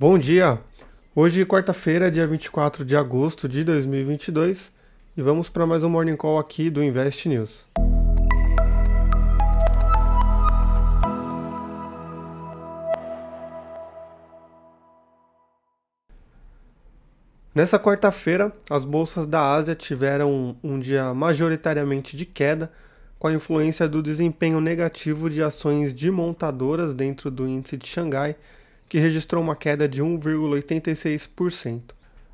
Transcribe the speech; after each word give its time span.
Bom 0.00 0.16
dia! 0.16 0.60
Hoje, 1.12 1.44
quarta-feira, 1.44 2.08
dia 2.08 2.24
24 2.24 2.84
de 2.84 2.96
agosto 2.96 3.48
de 3.48 3.64
2022, 3.64 4.72
e 5.16 5.20
vamos 5.20 5.48
para 5.48 5.66
mais 5.66 5.82
um 5.82 5.88
Morning 5.88 6.14
Call 6.14 6.38
aqui 6.38 6.70
do 6.70 6.80
Invest 6.80 7.28
News. 7.28 7.66
Nessa 17.52 17.76
quarta-feira, 17.76 18.52
as 18.70 18.84
bolsas 18.84 19.26
da 19.26 19.52
Ásia 19.52 19.74
tiveram 19.74 20.56
um, 20.62 20.78
dia 20.78 21.12
majoritariamente 21.12 22.16
de 22.16 22.24
queda, 22.24 22.70
com 23.18 23.26
a 23.26 23.32
influência 23.32 23.88
do 23.88 24.00
desempenho 24.00 24.60
negativo 24.60 25.28
de 25.28 25.42
ações 25.42 25.92
de 25.92 26.08
montadoras 26.08 26.94
dentro 26.94 27.32
do 27.32 27.48
índice 27.48 27.76
de 27.76 27.88
Xangai, 27.88 28.36
que 28.88 28.98
registrou 28.98 29.42
uma 29.42 29.54
queda 29.56 29.88
de 29.88 30.02
1,86%. 30.02 31.82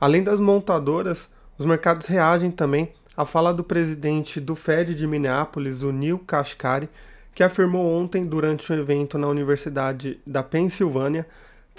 Além 0.00 0.22
das 0.22 0.40
montadoras, 0.40 1.28
os 1.58 1.66
mercados 1.66 2.06
reagem 2.06 2.50
também 2.50 2.92
à 3.16 3.24
fala 3.24 3.52
do 3.52 3.64
presidente 3.64 4.40
do 4.40 4.54
Fed 4.54 4.94
de 4.94 5.06
Minneapolis, 5.06 5.82
o 5.82 5.92
Neil 5.92 6.18
Kashkari, 6.18 6.88
que 7.34 7.42
afirmou 7.42 7.86
ontem 7.86 8.24
durante 8.24 8.72
um 8.72 8.76
evento 8.76 9.18
na 9.18 9.28
Universidade 9.28 10.18
da 10.26 10.42
Pensilvânia 10.42 11.26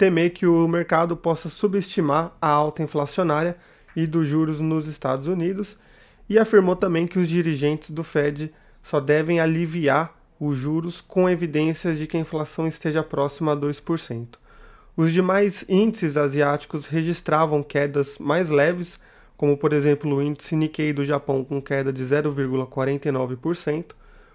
temer 0.00 0.30
que 0.30 0.46
o 0.46 0.66
mercado 0.66 1.14
possa 1.14 1.50
subestimar 1.50 2.32
a 2.40 2.48
alta 2.48 2.82
inflacionária 2.82 3.54
e 3.94 4.06
dos 4.06 4.26
juros 4.26 4.58
nos 4.58 4.86
Estados 4.86 5.28
Unidos 5.28 5.78
e 6.26 6.38
afirmou 6.38 6.74
também 6.74 7.06
que 7.06 7.18
os 7.18 7.28
dirigentes 7.28 7.90
do 7.90 8.02
Fed 8.02 8.50
só 8.82 8.98
devem 8.98 9.40
aliviar 9.40 10.14
os 10.40 10.56
juros 10.56 11.02
com 11.02 11.28
evidências 11.28 11.98
de 11.98 12.06
que 12.06 12.16
a 12.16 12.20
inflação 12.20 12.66
esteja 12.66 13.02
próxima 13.02 13.52
a 13.52 13.56
2%. 13.56 14.26
Os 15.00 15.14
demais 15.14 15.64
índices 15.66 16.14
asiáticos 16.18 16.84
registravam 16.84 17.62
quedas 17.62 18.18
mais 18.18 18.50
leves, 18.50 19.00
como 19.34 19.56
por 19.56 19.72
exemplo 19.72 20.14
o 20.14 20.20
índice 20.20 20.54
Nikkei 20.54 20.92
do 20.92 21.06
Japão 21.06 21.42
com 21.42 21.58
queda 21.58 21.90
de 21.90 22.04
0,49%, 22.04 23.92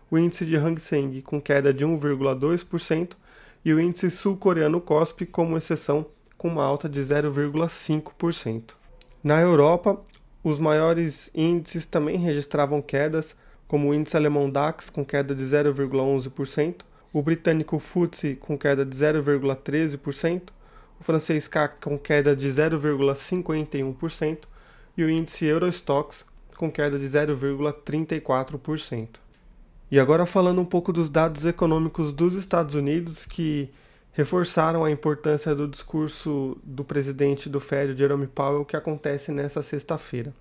o 0.09 0.17
índice 0.17 0.43
de 0.43 0.55
Hang 0.55 0.81
Seng 0.81 1.21
com 1.21 1.39
queda 1.39 1.71
de 1.71 1.85
1,2% 1.85 3.11
e 3.63 3.75
o 3.75 3.79
índice 3.79 4.09
sul-coreano 4.09 4.81
KOSPI 4.81 5.27
como 5.27 5.55
exceção 5.55 6.03
com 6.35 6.47
uma 6.47 6.63
alta 6.63 6.89
de 6.89 6.99
0,5%. 6.99 8.71
Na 9.23 9.39
Europa, 9.39 10.01
os 10.43 10.59
maiores 10.59 11.29
índices 11.35 11.85
também 11.85 12.17
registravam 12.17 12.81
quedas, 12.81 13.37
como 13.67 13.89
o 13.89 13.93
índice 13.93 14.17
alemão 14.17 14.49
DAX 14.49 14.89
com 14.89 15.05
queda 15.05 15.35
de 15.35 15.43
0,11%, 15.43 16.77
o 17.13 17.21
britânico 17.21 17.77
FTSE 17.77 18.35
com 18.35 18.57
queda 18.57 18.83
de 18.83 18.97
0,13%, 18.97 20.54
o 20.99 21.03
francês 21.03 21.47
CAC 21.47 21.77
com 21.81 21.97
queda 21.97 22.35
de 22.35 22.49
0,51% 22.49 24.39
e 24.97 25.03
o 25.03 25.09
índice 25.09 25.45
Eurostox 25.45 26.25
com 26.57 26.71
queda 26.71 26.97
de 26.97 27.05
0,34%. 27.05 29.09
E 29.91 29.99
agora 29.99 30.25
falando 30.25 30.61
um 30.61 30.65
pouco 30.65 30.91
dos 30.91 31.09
dados 31.09 31.45
econômicos 31.45 32.11
dos 32.11 32.33
Estados 32.33 32.75
Unidos 32.75 33.25
que 33.25 33.69
reforçaram 34.13 34.83
a 34.83 34.89
importância 34.89 35.53
do 35.53 35.67
discurso 35.67 36.57
do 36.63 36.83
presidente 36.83 37.49
do 37.49 37.59
Fed, 37.59 37.97
Jerome 37.97 38.27
Powell, 38.27 38.63
que 38.63 38.77
acontece 38.77 39.31
nessa 39.31 39.61
sexta-feira. 39.61 40.33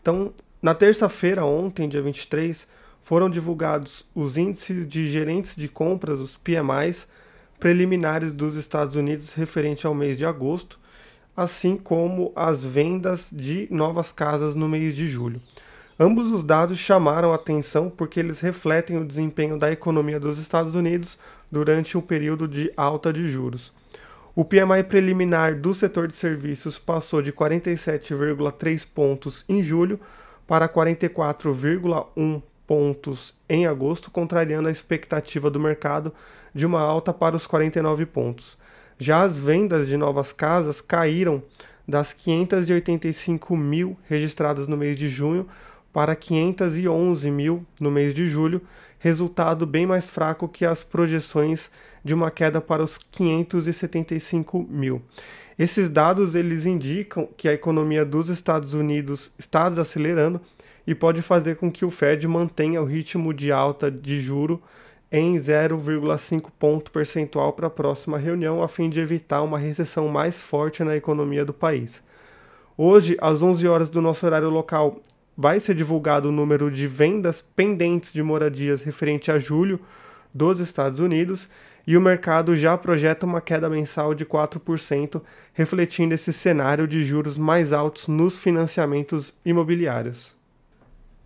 Então, 0.00 0.32
na 0.60 0.74
terça-feira, 0.74 1.44
ontem, 1.44 1.88
dia 1.88 2.02
23, 2.02 2.68
foram 3.02 3.30
divulgados 3.30 4.04
os 4.14 4.36
índices 4.36 4.86
de 4.86 5.08
gerentes 5.08 5.56
de 5.56 5.68
compras, 5.68 6.20
os 6.20 6.36
PMIs, 6.36 7.08
preliminares 7.64 8.30
dos 8.30 8.56
Estados 8.56 8.94
Unidos 8.94 9.32
referente 9.32 9.86
ao 9.86 9.94
mês 9.94 10.18
de 10.18 10.26
agosto, 10.26 10.78
assim 11.34 11.78
como 11.78 12.30
as 12.36 12.62
vendas 12.62 13.30
de 13.32 13.66
novas 13.70 14.12
casas 14.12 14.54
no 14.54 14.68
mês 14.68 14.94
de 14.94 15.08
julho. 15.08 15.40
Ambos 15.98 16.30
os 16.30 16.44
dados 16.44 16.78
chamaram 16.78 17.32
a 17.32 17.36
atenção 17.36 17.88
porque 17.88 18.20
eles 18.20 18.38
refletem 18.40 18.98
o 18.98 19.04
desempenho 19.06 19.58
da 19.58 19.72
economia 19.72 20.20
dos 20.20 20.38
Estados 20.38 20.74
Unidos 20.74 21.18
durante 21.50 21.96
um 21.96 22.02
período 22.02 22.46
de 22.46 22.70
alta 22.76 23.10
de 23.10 23.26
juros. 23.26 23.72
O 24.36 24.44
PMI 24.44 24.82
preliminar 24.86 25.58
do 25.58 25.72
setor 25.72 26.06
de 26.06 26.16
serviços 26.16 26.78
passou 26.78 27.22
de 27.22 27.32
47,3 27.32 28.86
pontos 28.94 29.42
em 29.48 29.62
julho 29.62 29.98
para 30.46 30.68
44,1 30.68 32.42
pontos 32.66 33.34
em 33.48 33.66
agosto, 33.66 34.10
contrariando 34.10 34.68
a 34.68 34.72
expectativa 34.72 35.50
do 35.50 35.60
mercado 35.60 36.12
de 36.54 36.64
uma 36.64 36.80
alta 36.80 37.12
para 37.12 37.36
os 37.36 37.46
49 37.46 38.06
pontos. 38.06 38.56
Já 38.98 39.22
as 39.22 39.36
vendas 39.36 39.88
de 39.88 39.96
novas 39.96 40.32
casas 40.32 40.80
caíram 40.80 41.42
das 41.86 42.12
585 42.12 43.56
mil 43.56 43.96
registradas 44.08 44.66
no 44.66 44.76
mês 44.76 44.98
de 44.98 45.08
junho 45.08 45.46
para 45.92 46.16
511 46.16 47.30
mil 47.30 47.64
no 47.78 47.90
mês 47.90 48.14
de 48.14 48.26
julho, 48.26 48.60
resultado 48.98 49.66
bem 49.66 49.86
mais 49.86 50.08
fraco 50.08 50.48
que 50.48 50.64
as 50.64 50.82
projeções 50.82 51.70
de 52.02 52.12
uma 52.12 52.30
queda 52.30 52.60
para 52.60 52.82
os 52.82 52.98
575 52.98 54.66
mil. 54.68 55.02
Esses 55.58 55.88
dados 55.88 56.34
eles 56.34 56.66
indicam 56.66 57.28
que 57.36 57.48
a 57.48 57.52
economia 57.52 58.04
dos 58.04 58.28
Estados 58.28 58.74
Unidos 58.74 59.30
está 59.38 59.68
desacelerando 59.68 60.40
e 60.86 60.94
pode 60.94 61.22
fazer 61.22 61.56
com 61.56 61.70
que 61.70 61.84
o 61.84 61.90
Fed 61.90 62.26
mantenha 62.28 62.82
o 62.82 62.84
ritmo 62.84 63.32
de 63.32 63.50
alta 63.50 63.90
de 63.90 64.20
juro 64.20 64.62
em 65.10 65.36
0,5 65.36 66.50
ponto 66.58 66.90
percentual 66.90 67.52
para 67.52 67.68
a 67.68 67.70
próxima 67.70 68.18
reunião, 68.18 68.62
a 68.62 68.68
fim 68.68 68.90
de 68.90 69.00
evitar 69.00 69.42
uma 69.42 69.58
recessão 69.58 70.08
mais 70.08 70.42
forte 70.42 70.82
na 70.82 70.96
economia 70.96 71.44
do 71.44 71.52
país. 71.52 72.02
Hoje, 72.76 73.16
às 73.20 73.40
11 73.40 73.68
horas 73.68 73.88
do 73.88 74.02
nosso 74.02 74.26
horário 74.26 74.50
local, 74.50 75.00
vai 75.36 75.60
ser 75.60 75.74
divulgado 75.74 76.28
o 76.28 76.32
número 76.32 76.70
de 76.70 76.86
vendas 76.86 77.40
pendentes 77.40 78.12
de 78.12 78.22
moradias 78.22 78.82
referente 78.82 79.30
a 79.30 79.38
julho 79.38 79.80
dos 80.32 80.58
Estados 80.58 80.98
Unidos 80.98 81.48
e 81.86 81.96
o 81.96 82.00
mercado 82.00 82.56
já 82.56 82.76
projeta 82.76 83.26
uma 83.26 83.40
queda 83.40 83.68
mensal 83.68 84.14
de 84.14 84.24
4%, 84.24 85.20
refletindo 85.52 86.14
esse 86.14 86.32
cenário 86.32 86.88
de 86.88 87.04
juros 87.04 87.36
mais 87.36 87.72
altos 87.72 88.08
nos 88.08 88.38
financiamentos 88.38 89.34
imobiliários. 89.44 90.34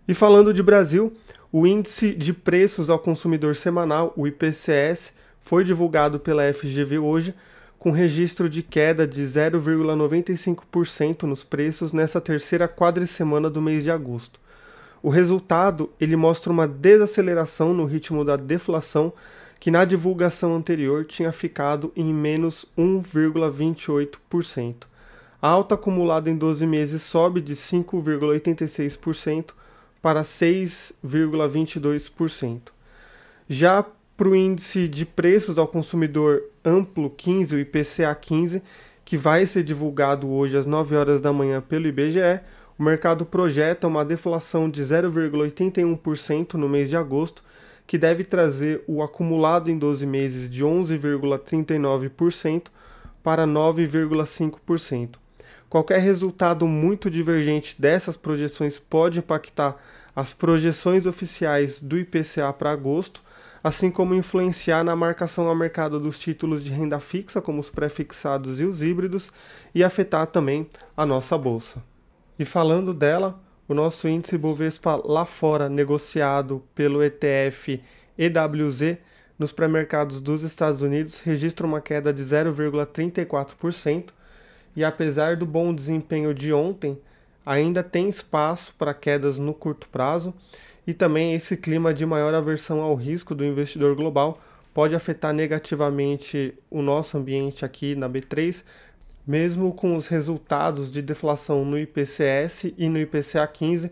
E 0.09 0.13
falando 0.15 0.51
de 0.51 0.63
Brasil, 0.63 1.13
o 1.51 1.67
índice 1.67 2.13
de 2.13 2.33
preços 2.33 2.89
ao 2.89 2.97
consumidor 2.97 3.55
semanal, 3.55 4.11
o 4.17 4.25
IPCS, 4.25 5.13
foi 5.43 5.63
divulgado 5.63 6.19
pela 6.19 6.51
FGV 6.51 6.97
hoje, 6.97 7.35
com 7.77 7.91
registro 7.91 8.49
de 8.49 8.63
queda 8.63 9.05
de 9.05 9.21
0,95% 9.21 11.21
nos 11.21 11.43
preços 11.43 11.93
nessa 11.93 12.19
terceira 12.19 12.67
quadricemana 12.67 13.51
do 13.51 13.61
mês 13.61 13.83
de 13.83 13.91
agosto. 13.91 14.39
O 15.03 15.09
resultado 15.09 15.91
ele 16.01 16.15
mostra 16.15 16.51
uma 16.51 16.67
desaceleração 16.67 17.71
no 17.71 17.85
ritmo 17.85 18.25
da 18.25 18.35
deflação, 18.35 19.13
que 19.59 19.69
na 19.69 19.85
divulgação 19.85 20.55
anterior 20.55 21.05
tinha 21.05 21.31
ficado 21.31 21.91
em 21.95 22.11
menos 22.11 22.65
1,28%. 22.75 24.87
A 25.39 25.47
alta 25.47 25.75
acumulada 25.75 26.31
em 26.31 26.35
12 26.35 26.65
meses 26.65 27.03
sobe 27.03 27.41
de 27.41 27.55
5,86% 27.55 29.51
para 30.01 30.23
6,22%. 30.23 32.71
Já 33.47 33.85
para 34.15 34.29
o 34.29 34.35
índice 34.35 34.87
de 34.87 35.05
preços 35.05 35.57
ao 35.57 35.67
consumidor 35.67 36.43
amplo 36.63 37.09
15, 37.09 37.55
o 37.55 37.59
IPCA 37.59 38.13
15, 38.13 38.61
que 39.05 39.17
vai 39.17 39.45
ser 39.45 39.63
divulgado 39.63 40.29
hoje 40.29 40.57
às 40.57 40.65
9 40.65 40.95
horas 40.95 41.21
da 41.21 41.31
manhã 41.33 41.61
pelo 41.61 41.87
IBGE, 41.87 42.39
o 42.77 42.83
mercado 42.83 43.25
projeta 43.25 43.87
uma 43.87 44.05
deflação 44.05 44.69
de 44.69 44.83
0,81% 44.83 46.53
no 46.53 46.69
mês 46.69 46.89
de 46.89 46.95
agosto, 46.95 47.43
que 47.87 47.97
deve 47.97 48.23
trazer 48.23 48.83
o 48.87 49.01
acumulado 49.01 49.71
em 49.71 49.77
12 49.77 50.05
meses 50.05 50.49
de 50.49 50.63
11,39% 50.63 52.67
para 53.23 53.47
9,5%. 53.47 55.15
Qualquer 55.69 55.99
resultado 55.99 56.67
muito 56.67 57.11
divergente 57.11 57.79
dessas 57.79 58.17
projeções 58.17 58.79
pode 58.79 59.19
impactar 59.19 59.77
as 60.15 60.33
projeções 60.33 61.05
oficiais 61.05 61.79
do 61.79 61.97
IPCA 61.97 62.51
para 62.51 62.71
agosto, 62.71 63.21
assim 63.63 63.91
como 63.91 64.15
influenciar 64.15 64.83
na 64.83 64.95
marcação 64.95 65.47
ao 65.47 65.55
mercado 65.55 65.99
dos 65.99 66.17
títulos 66.17 66.63
de 66.63 66.71
renda 66.71 66.99
fixa, 66.99 67.39
como 67.39 67.59
os 67.59 67.69
pré-fixados 67.69 68.59
e 68.59 68.65
os 68.65 68.81
híbridos, 68.81 69.31
e 69.75 69.83
afetar 69.83 70.27
também 70.27 70.67
a 70.97 71.05
nossa 71.05 71.37
bolsa. 71.37 71.83
E 72.39 72.45
falando 72.45 72.93
dela, 72.93 73.39
o 73.67 73.73
nosso 73.75 74.07
índice 74.07 74.37
Bovespa 74.37 74.99
lá 75.05 75.25
fora, 75.25 75.69
negociado 75.69 76.63
pelo 76.73 77.03
ETF 77.03 77.79
EWZ 78.17 78.97
nos 79.37 79.51
pré-mercados 79.51 80.19
dos 80.19 80.41
Estados 80.41 80.81
Unidos, 80.81 81.21
registra 81.21 81.67
uma 81.67 81.79
queda 81.79 82.11
de 82.11 82.23
0,34%, 82.23 84.09
e 84.75 84.83
apesar 84.83 85.35
do 85.35 85.45
bom 85.45 85.73
desempenho 85.73 86.33
de 86.33 86.53
ontem, 86.53 86.97
ainda 87.45 87.83
tem 87.83 88.09
espaço 88.09 88.73
para 88.77 88.93
quedas 88.93 89.39
no 89.39 89.53
curto 89.53 89.87
prazo 89.89 90.33
e 90.85 90.93
também 90.93 91.33
esse 91.33 91.57
clima 91.57 91.93
de 91.93 92.05
maior 92.05 92.33
aversão 92.33 92.81
ao 92.81 92.95
risco 92.95 93.35
do 93.35 93.45
investidor 93.45 93.95
global 93.95 94.39
pode 94.73 94.95
afetar 94.95 95.33
negativamente 95.33 96.53
o 96.69 96.81
nosso 96.81 97.17
ambiente 97.17 97.65
aqui 97.65 97.95
na 97.95 98.09
B3, 98.09 98.63
mesmo 99.25 99.73
com 99.73 99.95
os 99.95 100.07
resultados 100.07 100.91
de 100.91 101.01
deflação 101.01 101.65
no 101.65 101.77
IPCS 101.77 102.73
e 102.77 102.87
no 102.87 102.99
IPCA 102.99 103.45
15 103.47 103.91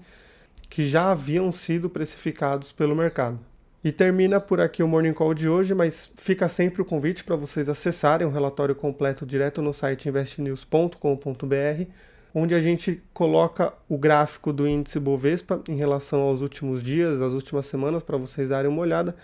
que 0.69 0.85
já 0.85 1.11
haviam 1.11 1.51
sido 1.51 1.89
precificados 1.89 2.71
pelo 2.71 2.95
mercado. 2.95 3.39
E 3.83 3.91
termina 3.91 4.39
por 4.39 4.59
aqui 4.59 4.81
o 4.81 4.87
Morning 4.87 5.13
Call 5.13 5.33
de 5.33 5.47
hoje, 5.47 5.73
mas 5.73 6.11
fica 6.15 6.49
sempre 6.49 6.81
o 6.81 6.85
convite 6.85 7.23
para 7.23 7.35
vocês 7.35 7.69
acessarem 7.69 8.27
o 8.27 8.31
relatório 8.31 8.75
completo 8.75 9.25
direto 9.25 9.61
no 9.61 9.71
site 9.71 10.09
investnews.com.br, 10.09 11.83
onde 12.33 12.55
a 12.55 12.61
gente 12.61 13.01
coloca 13.13 13.71
o 13.87 13.97
gráfico 13.97 14.51
do 14.51 14.67
índice 14.67 14.99
Bovespa 14.99 15.61
em 15.69 15.75
relação 15.75 16.21
aos 16.21 16.41
últimos 16.41 16.83
dias, 16.83 17.21
às 17.21 17.33
últimas 17.33 17.65
semanas, 17.67 18.03
para 18.03 18.17
vocês 18.17 18.49
darem 18.49 18.69
uma 18.69 18.81
olhada. 18.81 19.15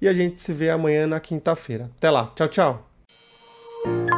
E 0.00 0.06
a 0.06 0.12
gente 0.12 0.40
se 0.40 0.52
vê 0.52 0.70
amanhã 0.70 1.06
na 1.06 1.18
quinta-feira. 1.18 1.90
Até 1.96 2.10
lá, 2.10 2.30
tchau, 2.36 2.48
tchau! 2.48 4.13